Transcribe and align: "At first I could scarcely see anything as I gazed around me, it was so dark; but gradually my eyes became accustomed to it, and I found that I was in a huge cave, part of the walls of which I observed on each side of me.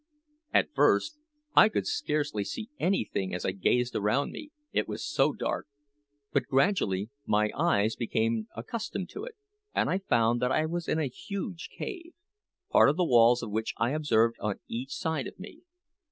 "At 0.51 0.73
first 0.73 1.19
I 1.55 1.69
could 1.69 1.85
scarcely 1.85 2.43
see 2.43 2.71
anything 2.79 3.35
as 3.35 3.45
I 3.45 3.51
gazed 3.51 3.95
around 3.95 4.31
me, 4.31 4.49
it 4.73 4.87
was 4.87 5.05
so 5.05 5.31
dark; 5.31 5.67
but 6.33 6.47
gradually 6.47 7.11
my 7.27 7.51
eyes 7.55 7.95
became 7.95 8.47
accustomed 8.55 9.09
to 9.09 9.25
it, 9.25 9.35
and 9.75 9.91
I 9.91 9.99
found 9.99 10.41
that 10.41 10.51
I 10.51 10.65
was 10.65 10.87
in 10.87 10.97
a 10.97 11.05
huge 11.05 11.69
cave, 11.77 12.13
part 12.71 12.89
of 12.89 12.97
the 12.97 13.05
walls 13.05 13.43
of 13.43 13.51
which 13.51 13.75
I 13.77 13.91
observed 13.91 14.37
on 14.39 14.59
each 14.67 14.91
side 14.95 15.27
of 15.27 15.37
me. 15.37 15.61